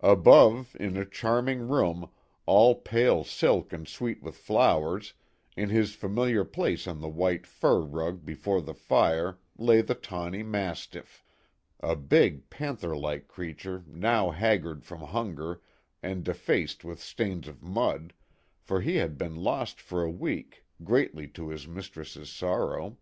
Above, 0.00 0.74
in 0.80 0.96
a 0.96 1.04
charming 1.04 1.68
room, 1.68 2.08
all 2.46 2.76
pale 2.76 3.22
silk 3.24 3.74
and 3.74 3.86
sweet 3.86 4.22
with 4.22 4.34
flowers, 4.34 5.12
in 5.54 5.68
his 5.68 5.94
familiar 5.94 6.46
place 6.46 6.86
on 6.86 7.02
the 7.02 7.10
white 7.10 7.46
fur 7.46 7.80
rug 7.80 8.24
before 8.24 8.62
the 8.62 8.72
fire 8.72 9.38
lay 9.58 9.82
the 9.82 9.94
tawny 9.94 10.42
mas 10.42 10.86
tiff; 10.86 11.22
a 11.80 11.94
big, 11.94 12.48
panther 12.48 12.96
like 12.96 13.28
creature 13.28 13.84
now 13.86 14.30
haggard 14.30 14.82
from 14.82 15.00
hunger 15.00 15.60
and 16.02 16.24
defaced 16.24 16.82
with 16.82 16.98
stains 16.98 17.46
of 17.46 17.62
mud, 17.62 18.14
for 18.62 18.80
he 18.80 18.96
had 18.96 19.18
been 19.18 19.36
lost 19.36 19.78
for 19.78 20.02
a 20.02 20.10
week, 20.10 20.64
greatly 20.84 21.28
to 21.28 21.50
his 21.50 21.68
mis 21.68 21.88
tress's 21.88 22.30
sorrow. 22.32 22.96